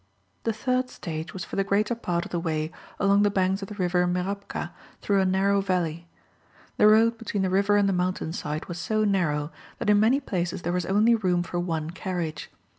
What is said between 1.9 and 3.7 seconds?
part of the way along the banks of